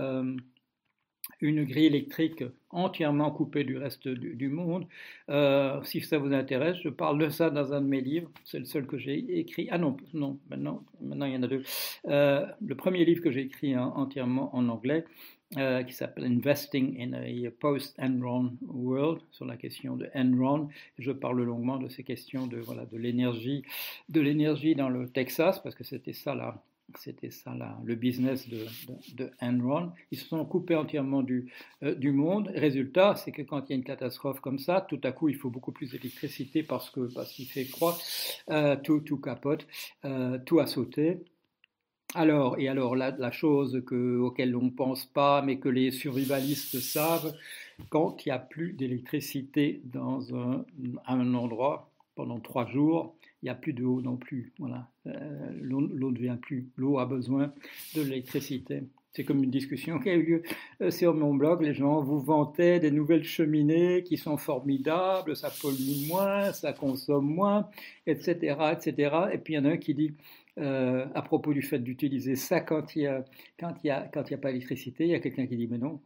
une 1.41 1.63
grille 1.63 1.86
électrique 1.86 2.44
entièrement 2.69 3.31
coupée 3.31 3.63
du 3.63 3.77
reste 3.77 4.07
du, 4.07 4.50
monde. 4.50 4.86
Euh, 5.30 5.81
si 5.83 6.01
ça 6.01 6.18
vous 6.18 6.33
intéresse, 6.33 6.77
je 6.83 6.89
parle 6.89 7.19
de 7.19 7.30
ça 7.30 7.50
dans 7.50 7.74
un 7.74 7.81
de 7.81 7.88
mes 7.88 8.01
livres. 8.01 8.30
C'est 8.45 8.59
le 8.59 8.65
seul 8.65 8.86
que 8.86 8.97
j'ai 8.97 9.39
écrit. 9.39 9.68
Ah 9.71 9.77
non, 9.77 9.97
non, 10.13 10.39
maintenant, 10.50 10.83
maintenant 11.01 11.25
il 11.25 11.33
y 11.33 11.38
en 11.38 11.44
a 11.44 11.47
deux. 11.47 11.63
Euh, 12.07 12.45
le 12.65 12.75
premier 12.75 13.06
livre 13.06 13.21
que 13.21 13.31
j'ai 13.31 13.41
écrit 13.41 13.77
entièrement 13.77 14.56
en 14.56 14.68
anglais, 14.69 15.06
euh, 15.57 15.81
qui 15.83 15.94
s'appelle 15.94 16.25
Investing 16.25 17.01
in 17.01 17.13
a 17.13 17.51
Post-Enron 17.59 18.51
World, 18.68 19.21
sur 19.31 19.45
la 19.45 19.57
question 19.57 19.95
de 19.95 20.07
Enron. 20.13 20.69
Je 21.00 21.12
parle 21.12 21.41
longuement 21.41 21.77
de 21.77 21.88
ces 21.88 22.03
questions 22.03 22.45
de, 22.45 22.57
voilà, 22.57 22.86
de 22.86 22.97
l'énergie, 22.97 23.63
de 24.09 24.21
l'énergie 24.21 24.75
dans 24.75 24.89
le 24.89 25.09
Texas, 25.09 25.59
parce 25.59 25.74
que 25.74 25.83
c'était 25.83 26.13
ça 26.13 26.36
là 26.36 26.62
c'était 26.97 27.30
ça 27.30 27.53
là, 27.56 27.77
le 27.83 27.95
business 27.95 28.47
de, 28.50 29.31
Enron. 29.41 29.91
Ils 30.12 30.18
se 30.18 30.25
sont 30.25 30.44
coupés 30.45 30.75
entièrement 30.75 31.21
du, 31.21 31.51
euh, 31.83 31.95
du 31.95 32.12
monde. 32.12 32.51
Résultat, 32.53 33.15
c'est 33.15 33.31
que 33.31 33.41
quand 33.41 33.68
il 33.68 33.69
y 33.69 33.74
a 33.74 33.75
une 33.75 33.83
catastrophe 33.83 34.39
comme 34.39 34.59
ça, 34.59 34.86
tout 34.88 35.00
à 35.03 35.12
coup, 35.12 35.30
il 35.30 35.36
faut 35.36 35.50
beaucoup 35.50 35.71
plus 35.71 35.91
d'électricité 35.91 36.63
parce 36.63 36.89
que 36.89 37.13
parce 37.13 37.31
qu'il 37.31 37.45
fait 37.45 37.65
froid, 37.65 37.97
euh, 38.50 38.75
tout, 38.75 39.00
tout 39.01 39.18
capote, 39.18 39.68
euh, 40.06 40.38
tout 40.45 40.59
a 40.59 40.68
sauté. 40.68 41.24
Alors, 42.15 42.57
et 42.57 42.68
alors 42.68 42.95
la, 42.95 43.31
chose 43.31 43.83
que, 43.86 44.18
auquel 44.18 44.56
on 44.56 44.63
ne 44.63 44.69
pense 44.71 45.06
pas, 45.06 45.44
mais 45.44 45.59
que 45.59 45.69
les 45.69 45.91
survivalistes 45.91 46.80
savent, 46.80 47.36
quand 47.89 48.25
il 48.25 48.30
n'y 48.30 48.33
a 48.33 48.39
plus 48.39 48.74
d'électricité 48.74 49.81
dans 49.86 50.34
un 50.34 51.34
endroit 51.36 51.91
pendant 52.15 52.39
trois 52.39 52.65
jours, 52.65 53.15
il 53.41 53.46
n'y 53.46 53.50
a 53.50 53.55
plus 53.55 53.74
d'eau 53.74 54.01
non 54.01 54.17
plus. 54.17 54.53
Voilà. 54.60 54.89
Euh, 55.08 55.51
l'eau 55.62 56.12
ne 56.12 56.19
vient 56.19 56.36
plus. 56.36 56.69
L'eau 56.75 57.00
a 57.00 57.05
besoin 57.05 57.53
de 57.96 58.01
l'électricité. 58.01 58.84
C'est 59.12 59.24
comme 59.24 59.43
une 59.43 59.50
discussion 59.50 60.00
qui 60.00 60.10
a 60.10 60.13
eu 60.13 60.24
lieu 60.24 60.43
euh, 60.81 60.91
sur 60.91 61.15
mon 61.15 61.34
blog. 61.34 61.62
Les 61.62 61.74
gens 61.74 62.01
vous 62.01 62.19
vantaient 62.19 62.79
des 62.79 62.91
nouvelles 62.91 63.24
cheminées 63.24 64.03
qui 64.03 64.17
sont 64.17 64.38
formidables, 64.38 65.36
ça 65.36 65.50
pollue 65.62 66.08
moins, 66.08 66.51
ça 66.53 66.74
consomme 66.74 67.25
moins, 67.25 67.69
etc. 68.05 68.58
etc. 68.74 69.15
Et 69.34 69.38
puis 69.38 69.53
il 69.53 69.58
y 69.58 69.60
en 69.60 69.65
a 69.65 69.69
un 69.69 69.77
qui 69.77 69.96
dit, 69.96 70.13
euh, 70.60 71.08
à 71.15 71.22
propos 71.22 71.53
du 71.53 71.62
fait 71.62 71.79
d'utiliser 71.79 72.36
ça 72.36 72.60
quand 72.60 72.96
il 72.96 73.03
n'y 73.03 73.08
a, 73.08 73.24
y 73.84 73.89
a, 73.89 74.10
a 74.13 74.38
pas 74.38 74.51
d'électricité, 74.51 75.05
il 75.05 75.12
y 75.12 75.15
a 75.15 75.19
quelqu'un 75.19 75.48
qui 75.48 75.55
dit, 75.55 75.67
mais 75.67 75.77
non, 75.77 76.01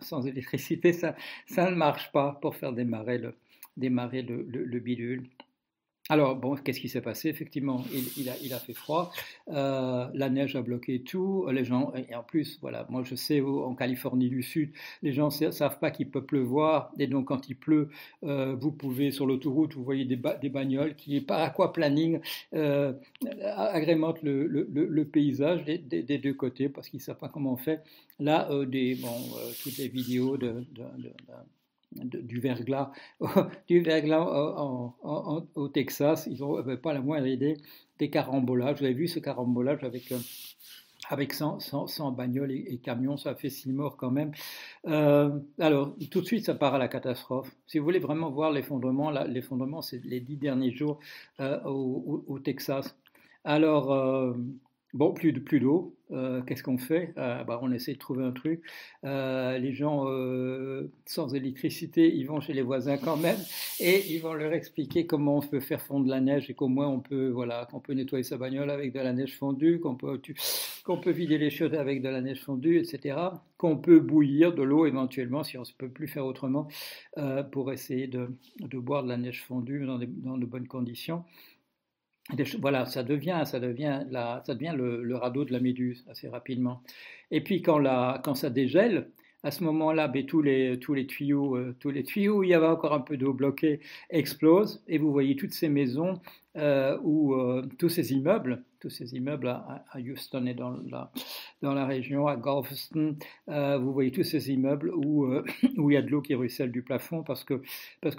sans 0.00 0.26
électricité, 0.26 0.92
ça, 0.92 1.14
ça 1.46 1.70
ne 1.70 1.76
marche 1.76 2.10
pas 2.10 2.38
pour 2.40 2.56
faire 2.56 2.72
démarrer 2.72 3.18
le, 3.18 3.34
démarrer 3.76 4.22
le 4.22 4.78
bidule. 4.80 5.28
Alors, 6.08 6.34
bon, 6.34 6.56
qu'est-ce 6.56 6.80
qui 6.80 6.88
s'est 6.88 7.00
passé? 7.00 7.28
Effectivement, 7.28 7.84
il, 8.16 8.52
a, 8.52 8.58
fait 8.58 8.72
froid, 8.72 9.12
euh, 9.48 10.08
la 10.12 10.28
neige 10.28 10.56
a 10.56 10.62
bloqué 10.62 11.02
tout, 11.02 11.46
les 11.52 11.64
gens, 11.64 11.92
et 11.94 12.16
en 12.16 12.24
plus, 12.24 12.58
voilà, 12.60 12.84
moi 12.90 13.04
je 13.04 13.14
sais, 13.14 13.40
en 13.40 13.76
Californie 13.76 14.28
du 14.28 14.42
Sud, 14.42 14.72
les 15.02 15.12
gens 15.12 15.28
ne 15.40 15.52
savent 15.52 15.78
pas 15.78 15.92
qu'il 15.92 16.10
peut 16.10 16.24
pleuvoir, 16.24 16.90
et 16.98 17.06
donc 17.06 17.28
quand 17.28 17.48
il 17.48 17.54
pleut, 17.54 17.90
euh, 18.24 18.56
vous 18.56 18.72
pouvez, 18.72 19.12
sur 19.12 19.24
l'autoroute, 19.24 19.74
vous 19.74 19.84
voyez 19.84 20.04
des, 20.04 20.18
des, 20.40 20.48
bagnoles 20.48 20.96
qui, 20.96 21.20
par 21.20 21.42
aquaplaning, 21.42 22.20
euh, 22.54 22.92
agrémentent 23.44 24.22
le, 24.22 24.48
le, 24.48 24.66
le, 24.68 25.04
paysage 25.04 25.64
des, 25.64 26.18
deux 26.18 26.34
côtés, 26.34 26.68
parce 26.68 26.88
qu'ils 26.88 26.98
ne 26.98 27.04
savent 27.04 27.18
pas 27.18 27.28
comment 27.28 27.52
on 27.52 27.56
fait. 27.56 27.82
Là, 28.18 28.50
euh, 28.50 28.66
des, 28.66 28.96
bon, 28.96 29.14
toutes 29.62 29.78
les 29.78 29.86
vidéos 29.86 30.36
de 30.36 30.64
du 31.92 32.40
verglas, 32.40 32.92
verglas 33.68 34.24
au 35.54 35.68
Texas. 35.68 36.28
Ils 36.30 36.44
n'avaient 36.44 36.76
pas 36.76 36.92
la 36.92 37.00
moindre 37.00 37.26
idée 37.26 37.56
des 37.98 38.10
carambolages. 38.10 38.78
Vous 38.78 38.84
avez 38.84 38.94
vu 38.94 39.08
ce 39.08 39.18
carambolage 39.18 39.84
avec, 39.84 40.10
euh, 40.12 40.18
avec 41.08 41.32
100, 41.32 41.60
100, 41.60 42.12
bagnoles 42.12 42.52
et, 42.52 42.78
camions, 42.78 43.16
ça 43.16 43.34
fait 43.34 43.50
6 43.50 43.72
morts 43.72 43.96
quand 43.96 44.10
même. 44.10 44.32
Euh, 44.86 45.38
alors, 45.58 45.94
tout 46.10 46.20
de 46.20 46.26
suite, 46.26 46.46
ça 46.46 46.54
part 46.54 46.74
à 46.74 46.78
la 46.78 46.88
catastrophe. 46.88 47.50
Si 47.66 47.78
vous 47.78 47.84
voulez 47.84 47.98
vraiment 47.98 48.30
voir 48.30 48.50
l'effondrement, 48.50 49.10
l'effondrement, 49.10 49.82
c'est 49.82 50.04
les 50.04 50.20
10 50.20 50.36
derniers 50.36 50.72
jours 50.72 50.98
euh, 51.40 51.60
au, 51.64 52.38
Texas. 52.38 52.96
Alors, 53.44 54.34
Bon, 54.92 55.12
plus 55.12 55.32
de 55.32 55.38
plus 55.38 55.60
d'eau. 55.60 55.94
Euh, 56.10 56.42
qu'est-ce 56.42 56.64
qu'on 56.64 56.78
fait? 56.78 57.14
Euh, 57.16 57.44
bah, 57.44 57.60
On 57.62 57.70
essaie 57.70 57.92
de 57.92 57.98
trouver 57.98 58.24
un 58.24 58.32
truc. 58.32 58.62
Euh, 59.04 59.56
les 59.58 59.72
gens 59.72 60.06
sans 61.06 61.34
électricité, 61.34 62.12
ils 62.12 62.24
vont 62.24 62.40
chez 62.40 62.52
les 62.52 62.62
voisins 62.62 62.96
quand 62.96 63.16
même 63.16 63.38
et 63.78 64.12
ils 64.12 64.20
vont 64.20 64.34
leur 64.34 64.52
expliquer 64.52 65.06
comment 65.06 65.38
on 65.38 65.40
peut 65.40 65.60
faire 65.60 65.80
fondre 65.80 66.08
la 66.08 66.20
neige 66.20 66.50
et 66.50 66.54
qu'au 66.54 66.68
moins 66.68 66.88
on 66.88 67.00
peut, 67.00 67.28
voilà, 67.28 67.68
qu'on 67.70 67.80
peut 67.80 67.92
nettoyer 67.92 68.24
sa 68.24 68.36
bagnole 68.36 68.70
avec 68.70 68.92
de 68.92 68.98
la 69.00 69.12
neige 69.12 69.36
fondue, 69.38 69.78
qu'on 69.80 69.94
peut, 69.94 70.20
peut 70.20 71.10
vider 71.10 71.38
les 71.38 71.50
chiottes 71.50 71.74
avec 71.74 72.02
de 72.02 72.08
la 72.08 72.20
neige 72.20 72.42
fondue, 72.42 72.78
etc. 72.78 73.16
Qu'on 73.56 73.76
peut 73.76 74.00
bouillir 74.00 74.54
de 74.54 74.62
l'eau 74.62 74.86
éventuellement 74.86 75.44
si 75.44 75.56
on 75.56 75.62
ne 75.62 75.66
peut 75.78 75.90
plus 75.90 76.08
faire 76.08 76.26
autrement 76.26 76.66
pour 77.52 77.72
essayer 77.72 78.08
de, 78.08 78.30
de, 78.58 78.78
boire 78.78 79.04
de 79.04 79.08
la 79.08 79.16
neige 79.16 79.44
fondue 79.44 79.86
dans, 79.86 79.98
dans 79.98 80.38
de 80.38 80.46
bonnes 80.46 80.68
conditions 80.68 81.24
voilà, 82.60 82.86
ça 82.86 83.02
devient, 83.02 83.42
ça 83.44 83.60
devient, 83.60 84.02
ça 84.10 84.54
devient 84.54 84.74
le, 84.76 85.16
radeau 85.16 85.44
de 85.44 85.52
la 85.52 85.60
méduse 85.60 86.04
assez 86.08 86.28
rapidement. 86.28 86.82
Et 87.30 87.42
puis 87.42 87.62
quand, 87.62 88.34
ça 88.34 88.50
dégèle, 88.50 89.08
à 89.42 89.50
ce 89.50 89.64
moment-là, 89.64 90.08
ben, 90.08 90.26
tous, 90.26 90.42
les, 90.42 90.78
tuyaux, 91.08 91.56
euh, 91.56 91.74
tous 91.80 91.90
les 91.90 92.04
tuyaux 92.04 92.38
où 92.38 92.42
il 92.42 92.50
y 92.50 92.54
avait 92.54 92.66
encore 92.66 92.92
un 92.92 93.00
peu 93.00 93.16
d'eau 93.16 93.32
bloquée 93.32 93.80
explosent 94.10 94.82
et 94.86 94.98
vous 94.98 95.12
voyez 95.12 95.34
toutes 95.34 95.54
ces 95.54 95.70
maisons 95.70 96.20
euh, 96.56 96.98
ou 97.02 97.34
euh, 97.34 97.66
tous 97.78 97.88
ces 97.88 98.12
immeubles, 98.12 98.64
tous 98.80 98.90
ces 98.90 99.14
immeubles 99.14 99.48
à, 99.48 99.84
Houston 99.96 100.44
et 100.46 100.52
dans 100.52 100.76
la, 101.62 101.86
région, 101.86 102.26
à 102.26 102.36
Galveston, 102.36 103.16
vous 103.46 103.92
voyez 103.92 104.10
tous 104.10 104.24
ces 104.24 104.50
immeubles 104.50 104.92
où, 104.94 105.26
il 105.88 105.92
y 105.92 105.96
a 105.96 106.02
de 106.02 106.08
l'eau 106.10 106.20
qui 106.20 106.34
ruisselle 106.34 106.70
du 106.70 106.82
plafond 106.82 107.22
parce 107.22 107.44
que, 107.44 107.62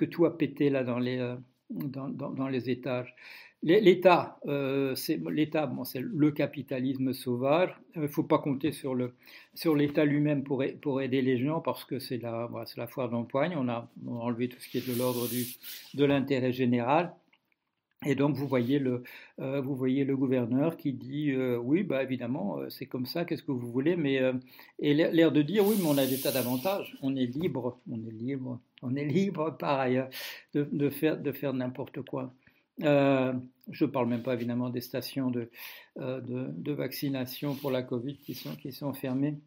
tout 0.06 0.25
a 0.25 0.36
pété 0.38 0.72
là 0.72 0.84
dans 0.84 0.98
les 0.98 2.70
étages. 2.70 3.15
L'État, 3.63 4.39
euh, 4.48 4.96
c'est 4.96 5.20
l'État, 5.30 5.68
bon, 5.68 5.84
c'est 5.84 6.01
le 6.01 6.32
capitalisme 6.32 7.13
sauvage. 7.13 7.70
Il 7.96 8.01
ne 8.01 8.08
faut 8.08 8.24
pas 8.24 8.39
compter 8.39 8.72
sur 8.72 8.96
le 8.96 9.13
sur 9.53 9.75
l'État 9.75 10.03
lui-même 10.03 10.44
pour, 10.44 10.63
aider 10.63 11.22
les 11.22 11.38
gens 11.38 11.62
parce 11.62 11.86
que 11.86 12.00
c'est 12.00 12.18
la 12.18 12.50
c'est 12.65 12.77
la 12.77 12.88
foire 12.88 13.10
d'empoigne. 13.10 13.53
On 13.56 13.70
a, 13.70 13.88
enlevé 14.08 14.50
tout 14.50 14.60
ce 14.60 14.68
qui 14.68 14.80
est 14.80 14.89
de 14.89 14.98
l'ordre 14.98 15.27
du 15.30 15.46
de 15.94 16.06
l'intérêt 16.06 16.51
général. 16.51 17.13
Et 18.03 18.15
donc 18.15 18.36
vous 18.36 18.48
voyez 18.48 18.80
le 18.80 19.03
euh, 19.39 19.62
vous 19.62 19.75
voyez 19.75 20.06
le 20.06 20.18
gouverneur 20.18 20.75
qui 20.75 20.94
dit 20.94 21.30
euh, 21.30 21.58
oui 21.58 21.84
bah 21.84 22.01
évidemment 22.01 22.58
c'est 22.70 22.88
comme 22.88 23.06
ça 23.06 23.25
qu'est-ce 23.25 23.44
que 23.44 23.51
vous 23.51 23.72
voulez 23.72 23.96
mais 23.96 24.20
et 24.80 24.96
l'air 24.96 25.32
de 25.32 25.44
dire 25.44 25.68
oui 25.68 25.75
mais 25.80 25.86
on 25.88 25.98
a 26.00 26.08
des 26.08 26.20
tas 26.20 26.32
d'avantages 26.32 26.98
on 27.03 27.15
est 27.15 27.27
libre 27.27 27.80
on 27.91 28.03
est 28.03 28.12
libre 28.12 28.60
on 28.82 28.96
est 28.96 29.06
libre 29.06 29.56
par 29.56 29.80
ailleurs 29.80 30.10
de 30.56 30.89
faire 30.89 31.22
de 31.22 31.32
faire 31.32 31.53
n'importe 31.53 32.01
quoi. 32.01 32.34
Euh, 32.82 33.34
je 33.70 33.86
ne 33.86 33.90
parle 33.90 34.08
même 34.08 34.24
pas 34.24 34.34
évidemment 34.34 34.70
des 34.70 34.82
stations 34.82 35.32
euh, 35.36 36.22
de, 36.22 36.48
de, 36.52 36.72
vaccination 36.72 37.56
pour 37.56 37.72
la 37.72 37.84
Covid 37.84 38.18
qui 38.18 38.34
sont, 38.36 38.56
qui 38.56 38.72
sont 38.72 38.94
fermées. 38.94 39.40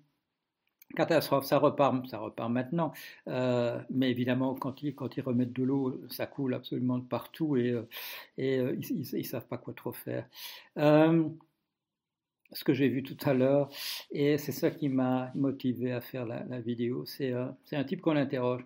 Catastrophe, 0.97 1.45
ça 1.47 1.59
repart, 1.59 2.07
ça 2.09 2.19
repart 2.19 2.51
maintenant. 2.51 2.93
Euh, 3.29 3.81
mais 3.91 4.11
évidemment, 4.11 4.55
quand 4.55 4.83
ils, 4.83 4.95
quand 4.95 5.17
ils 5.17 5.23
remettent 5.23 5.53
de 5.53 5.65
l'eau, 5.65 6.01
ça 6.09 6.27
coule 6.27 6.55
absolument 6.55 6.99
de 6.99 7.05
partout 7.05 7.57
et, 7.57 7.75
et 8.39 8.57
ils 8.59 9.19
ne 9.19 9.23
savent 9.23 9.47
pas 9.47 9.59
quoi 9.59 9.75
trop 9.75 9.93
faire. 9.93 10.29
ce 10.77 12.63
que 12.65 12.73
j'ai 12.73 12.89
vu 12.89 13.03
tout 13.03 13.17
à 13.29 13.35
l'heure, 13.35 13.69
et 14.13 14.39
c'est 14.39 14.53
ça 14.53 14.71
qui 14.71 14.89
m'a 14.89 15.33
motivé 15.35 15.93
à 15.93 16.01
faire 16.01 16.25
la, 16.27 16.45
la 16.45 16.61
vidéo, 16.61 17.05
c'est 17.07 17.33
un 17.33 17.85
type 17.85 18.01
qu'on 18.01 18.17
interroge 18.17 18.65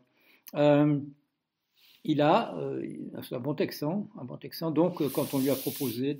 il 2.08 2.22
a, 2.22 2.54
euh, 2.56 2.82
un 3.30 3.38
bon 3.38 3.54
Texan, 3.54 4.08
un 4.18 4.24
bon. 4.24 4.38
Donc, 4.70 5.02
euh, 5.02 5.10
quand 5.10 5.34
on 5.34 5.38
lui 5.38 5.50
a 5.50 5.54
proposé 5.54 6.14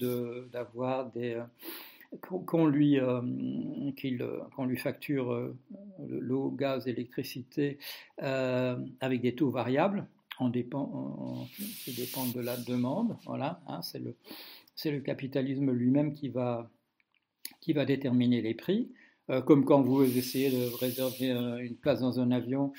d'avoir 0.53 1.11
des, 1.13 1.33
euh, 1.33 1.45
qu'on 2.21 2.67
lui, 2.67 2.99
lui 2.99 4.77
facture 4.77 5.53
l'eau, 6.09 6.51
gaz, 6.51 6.89
électricité 6.89 7.79
avec 8.19 9.21
des 9.21 9.35
taux 9.35 9.51
variables, 9.51 10.07
en 10.39 10.49
dépend, 10.49 11.47
qui 11.85 11.93
dépendent 11.93 12.33
de 12.33 12.41
la 12.41 12.57
demande. 12.57 13.17
Voilà, 13.27 13.61
hein, 13.67 13.83
c'est 13.83 13.99
le, 13.99 14.15
c'est 14.75 14.91
le 14.91 15.01
capitalisme 15.01 15.71
lui-même 15.71 16.15
qui 16.15 16.31
va, 16.31 16.71
qui 17.61 17.75
va 17.75 17.85
déterminer 17.85 18.41
les 18.41 18.55
prix. 18.55 18.91
Euh, 19.31 19.43
comme 19.43 19.65
quand 19.65 19.83
vous 19.83 20.03
essayez 20.03 20.51
de 20.51 20.75
réserver 20.77 21.31
euh, 21.33 21.59
une 21.59 21.77
place 21.77 22.01
dans 22.01 22.19
un 22.19 22.31
avion 22.31 22.73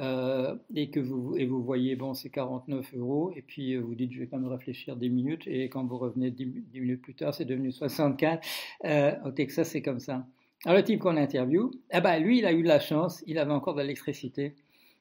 euh, 0.00 0.54
et 0.74 0.90
que 0.90 1.00
vous, 1.00 1.34
et 1.36 1.46
vous 1.46 1.62
voyez, 1.62 1.96
bon, 1.96 2.12
c'est 2.12 2.28
49 2.28 2.94
euros, 2.94 3.32
et 3.34 3.40
puis 3.40 3.76
vous 3.76 3.94
dites, 3.94 4.12
je 4.12 4.20
vais 4.20 4.26
quand 4.26 4.38
même 4.38 4.50
réfléchir 4.50 4.96
10 4.96 5.08
minutes, 5.08 5.46
et 5.46 5.68
quand 5.70 5.84
vous 5.84 5.96
revenez 5.96 6.30
10, 6.30 6.46
minutes 6.74 7.00
plus 7.00 7.14
tard, 7.14 7.34
c'est 7.34 7.46
devenu 7.46 7.72
64. 7.72 8.46
au 9.24 9.30
Texas, 9.30 9.70
c'est 9.70 9.82
comme 9.82 10.00
ça. 10.00 10.26
Alors, 10.66 10.78
le 10.78 10.84
type 10.84 11.00
qu'on 11.00 11.16
interview, 11.16 11.70
eh 11.92 12.00
ben, 12.00 12.18
lui, 12.18 12.38
il 12.38 12.46
a 12.46 12.52
eu 12.52 12.62
de 12.62 12.68
la 12.68 12.80
chance, 12.80 13.22
il 13.26 13.38
avait 13.38 13.52
encore 13.52 13.74
de 13.74 13.80
l'électricité, 13.80 14.54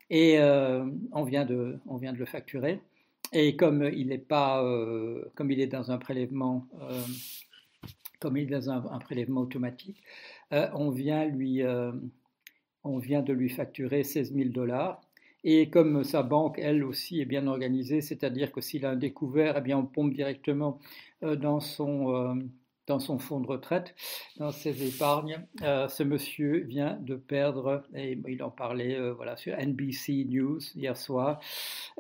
et 0.10 0.40
on, 0.40 1.24
vient 1.24 1.46
de, 1.46 1.80
on 1.88 1.98
vient 1.98 2.14
de 2.14 2.20
le 2.20 2.26
facturer. 2.26 2.80
Et 3.32 3.56
comme 3.56 3.90
il 3.94 4.08
n'est 4.08 4.18
pas, 4.18 4.64
comme 5.36 5.52
il 5.52 5.60
est 5.60 5.68
dans 5.68 5.92
un 5.92 5.98
prélèvement, 5.98 6.68
comme 8.24 8.38
il 8.38 8.54
est 8.54 8.56
dans 8.56 8.70
un 8.70 9.00
prélèvement 9.00 9.42
automatique, 9.42 10.02
euh, 10.54 10.70
on, 10.74 10.92
vient 10.92 11.26
lui, 11.26 11.62
euh, 11.62 11.92
on 12.86 12.98
vient 12.98 13.22
de 13.22 13.34
lui 13.34 13.50
facturer 13.50 14.04
16 14.04 14.34
000 14.34 14.50
dollars. 14.50 15.02
Et 15.44 15.70
comme 15.70 16.06
sa 16.06 16.24
banque, 16.24 16.58
elle 16.58 16.86
aussi, 16.86 17.20
est 17.20 17.26
bien 17.26 17.48
organisée, 17.48 18.00
c'est-à-dire 18.00 18.54
que 18.54 18.62
s'il 18.62 18.86
a 18.86 18.92
un 18.92 18.96
découvert, 18.96 19.56
eh 19.58 19.62
bien, 19.62 19.78
on 19.78 19.86
pompe 19.86 20.14
directement 20.14 20.80
euh, 21.24 21.36
dans 21.36 21.60
son, 21.60 22.40
dans 22.88 23.00
son 23.00 23.20
fonds 23.20 23.40
de 23.40 23.48
retraite, 23.48 23.96
dans 24.38 24.52
ses 24.52 24.86
épargnes. 24.88 25.46
ce 25.62 26.04
monsieur 26.04 26.60
vient 26.60 26.98
de 27.02 27.16
perdre, 27.16 27.84
et 27.96 28.18
il 28.28 28.44
en 28.44 28.50
parlait 28.50 29.00
voilà, 29.12 29.36
sur 29.36 29.56
NBC 29.56 30.26
News 30.30 30.60
hier 30.76 30.98
soir, 30.98 31.40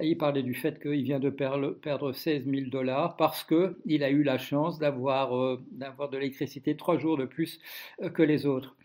il 0.01 0.17
parlait 0.17 0.43
du 0.43 0.53
fait 0.53 0.81
qu'il 0.81 1.03
vient 1.03 1.19
de 1.19 1.29
perdre, 1.29 1.71
perdre 1.71 2.11
16 2.11 2.45
000 2.45 2.69
dollars 2.69 3.15
parce 3.17 3.43
qu'il 3.43 4.03
a 4.03 4.09
eu 4.09 4.23
la 4.23 4.37
chance 4.37 4.79
d'avoir 4.79 5.57
d'avoir 5.71 6.09
de 6.09 6.17
l'électricité 6.17 6.75
trois 6.75 6.97
jours 6.97 7.17
de 7.17 7.25
plus 7.25 7.59
que 8.13 8.23
les 8.23 8.45
autres. 8.45 8.75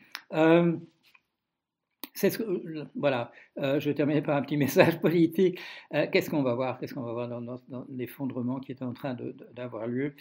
Euh, 2.24 2.84
voilà, 2.96 3.32
euh, 3.58 3.80
je 3.80 3.90
terminer 3.90 4.22
par 4.22 4.36
un 4.36 4.42
petit 4.42 4.56
message 4.66 5.00
politique. 5.00 5.58
Euh, 5.94 6.06
qu'est-ce 6.10 6.30
qu'on 6.30 6.42
va 6.42 6.54
voir 6.54 6.78
Qu'est-ce 6.78 6.94
qu'on 6.94 7.02
va 7.02 7.12
voir 7.12 7.28
dans, 7.28 7.60
l'effondrement 7.90 8.60
qui 8.60 8.72
est 8.72 8.82
en 8.82 8.92
train 8.92 9.16
d'avoir 9.54 9.86
lieu? 9.86 10.14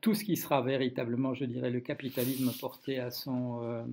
Tout 0.00 0.14
ce 0.14 0.24
qui 0.24 0.36
sera 0.36 0.62
véritablement, 0.62 1.34
je 1.34 1.44
dirais, 1.44 1.70
le 1.70 1.80
capitalisme 1.80 2.52
porté 2.60 2.98
à 2.98 3.10
son, 3.10 3.92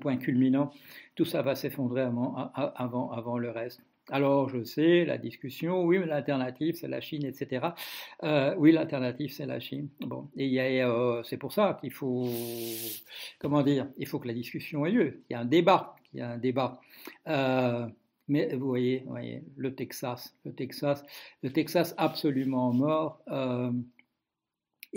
point 0.00 0.16
culminant, 0.16 0.72
tout 1.14 1.24
ça 1.24 1.42
va 1.42 1.54
s'effondrer 1.54 2.02
avant, 2.02 3.38
le 3.38 3.50
reste. 3.50 3.80
Alors, 4.08 4.48
je 4.48 4.62
sais, 4.62 5.04
la 5.04 5.18
discussion, 5.18 5.82
oui, 5.82 5.98
mais 5.98 6.06
l'alternative, 6.06 6.76
c'est 6.76 6.86
la 6.86 7.00
Chine, 7.00 7.24
etc. 7.24 7.66
Euh, 8.22 8.54
oui, 8.56 8.70
l'alternative, 8.70 9.32
c'est 9.32 9.46
la 9.46 9.58
Chine. 9.58 9.88
Bon, 10.00 10.28
et 10.36 10.62
euh, 10.62 11.24
c'est 11.24 11.36
pour 11.36 11.52
ça 11.52 11.76
qu'il 11.80 11.90
faut, 11.90 12.28
comment 13.40 13.62
dire, 13.62 13.88
il 13.98 14.06
faut 14.06 14.20
que 14.20 14.28
la 14.28 14.34
discussion 14.34 14.86
ait 14.86 14.92
lieu. 14.92 15.22
Il 15.28 15.32
y 15.32 15.36
a 15.36 15.40
un 15.40 15.44
débat, 15.44 15.95
il 16.16 16.20
y 16.20 16.22
a 16.22 16.30
un 16.30 16.38
débat. 16.38 16.80
Euh, 17.28 17.86
mais 18.28 18.54
vous 18.56 18.66
voyez, 18.66 19.04
le 19.56 19.74
Texas, 19.74 20.34
le 20.44 20.52
Texas, 20.52 21.04
le 21.42 21.52
Texas 21.52 21.94
absolument 21.96 22.72
mort. 22.72 23.22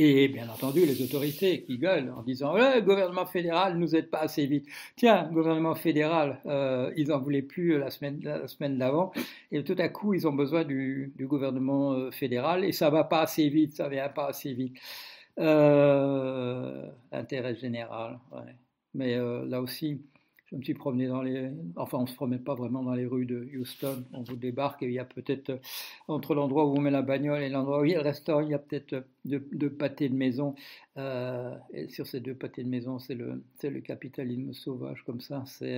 Et 0.01 0.29
bien 0.29 0.47
entendu, 0.47 0.85
les 0.85 1.01
autorités 1.01 1.63
qui 1.63 1.77
gueulent 1.77 2.13
en 2.15 2.23
disant 2.23 2.53
le 2.53 2.79
gouvernement 2.79 3.25
fédéral 3.25 3.77
nous 3.77 3.95
aide 3.97 4.09
pas 4.09 4.19
assez 4.19 4.45
vite. 4.45 4.65
Tiens, 4.95 5.29
gouvernement 5.31 5.75
fédéral, 5.75 6.39
euh, 6.45 6.91
ils 6.95 7.11
en 7.11 7.19
voulaient 7.19 7.41
plus 7.41 7.77
la 7.77 7.89
semaine, 7.89 8.21
la 8.23 8.47
semaine 8.47 8.77
d'avant, 8.77 9.11
et 9.51 9.61
tout 9.63 9.75
à 9.77 9.89
coup, 9.89 10.13
ils 10.13 10.25
ont 10.25 10.31
besoin 10.31 10.63
du, 10.63 11.13
gouvernement 11.19 11.91
euh, 11.91 12.11
fédéral, 12.11 12.63
et 12.63 12.71
ça 12.71 12.89
va 12.89 13.03
pas 13.03 13.21
assez 13.21 13.49
vite, 13.49 13.75
ça 13.75 13.89
vient 13.89 14.07
pas 14.07 14.27
assez 14.27 14.53
vite. 14.53 14.77
Euh, 15.39 16.89
intérêt 17.11 17.55
général. 17.55 18.19
Mais 18.93 19.15
euh, 19.15 19.45
là 19.45 19.61
aussi, 19.61 20.01
je 20.51 20.56
me 20.56 20.63
suis 20.63 20.74
promené 20.74 21.08
dans 21.08 21.22
les. 21.22 21.51
Enfin, 21.75 22.00
on 22.00 22.03
ne 22.03 22.08
se 22.08 22.15
promène 22.15 22.44
pas 22.44 22.56
vraiment 22.56 22.82
dans 22.84 22.94
les 22.94 23.06
rues 23.06 23.25
de 23.25 23.48
Houston. 23.56 24.03
On 24.13 24.24
vous 24.24 24.36
débarque 24.36 24.82
et 24.84 24.88
il 24.88 24.94
y 24.94 25.00
a 25.00 25.06
peut-être, 25.06 25.51
euh, 25.51 25.58
entre 26.08 26.34
l'endroit 26.34 26.65
où 26.65 26.75
on 26.75 26.82
met 26.82 26.91
la 26.91 27.01
bagnole 27.03 27.41
et 27.41 27.50
l'endroit 27.50 27.82
où 27.82 27.86
il 27.86 27.91
y 27.91 27.96
a 27.96 28.00
le 28.00 28.03
restaurant, 28.03 28.41
il 28.41 28.50
y 28.50 28.53
a 28.53 28.60
peut-être 28.60 28.94
euh, 28.94 29.39
deux, 29.51 29.70
pâtés 29.70 30.10
de 30.10 30.15
maison. 30.15 30.56
Euh, 30.98 31.56
et 31.72 31.89
sur 31.89 32.08
ces 32.08 32.20
deux 32.20 32.34
pâtés 32.34 32.63
de 32.63 32.70
maison, 32.70 33.00
c'est 33.00 33.15
le, 33.15 33.44
le 33.63 33.82
capitalisme 33.82 34.53
sauvage 34.53 35.03
comme 35.06 35.22
ça. 35.22 35.44
C'est 35.46 35.77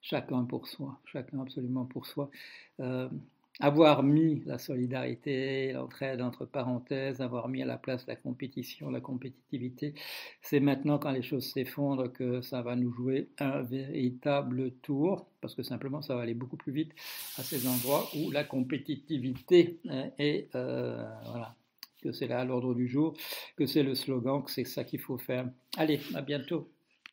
chacun 0.00 0.44
pour 0.44 0.66
soi, 0.66 0.98
chacun 1.04 1.40
absolument 1.40 1.84
pour 1.84 2.06
soi 2.06 2.30
avoir 3.60 4.02
mis 4.02 4.42
la 4.46 4.58
solidarité, 4.58 5.72
l'entraide 5.72 6.20
entre 6.20 6.44
parenthèses, 6.44 7.20
avoir 7.20 7.48
mis 7.48 7.62
à 7.62 7.66
la 7.66 7.78
place 7.78 8.06
la 8.06 8.16
compétition, 8.16 8.90
la 8.90 9.00
compétitivité, 9.00 9.94
c'est 10.42 10.60
maintenant 10.60 10.98
quand 10.98 11.12
les 11.12 11.22
choses 11.22 11.52
s'effondrent 11.52 12.12
que 12.12 12.40
ça 12.40 12.62
va 12.62 12.74
nous 12.74 12.92
jouer 12.92 13.28
un 13.38 13.62
véritable 13.62 14.72
tour, 14.82 15.26
parce 15.40 15.54
que 15.54 15.62
simplement 15.62 16.02
ça 16.02 16.16
va 16.16 16.22
aller 16.22 16.34
beaucoup 16.34 16.56
plus 16.56 16.72
vite 16.72 16.92
à 17.38 17.42
ces 17.42 17.68
endroits 17.68 18.08
où 18.16 18.30
la 18.30 18.44
compétitivité 18.44 19.78
est, 20.18 20.48
euh, 20.56 21.04
voilà, 21.30 21.54
que 22.02 22.12
c'est 22.12 22.26
là 22.26 22.40
à 22.40 22.44
l'ordre 22.44 22.74
du 22.74 22.88
jour, 22.88 23.14
que 23.56 23.66
c'est 23.66 23.82
le 23.82 23.94
slogan, 23.94 24.42
que 24.42 24.50
c'est 24.50 24.64
ça 24.64 24.84
qu'il 24.84 25.00
faut 25.00 25.18
faire. 25.18 25.48
Allez, 25.76 26.00
à 26.14 26.22
bientôt. 26.22 26.68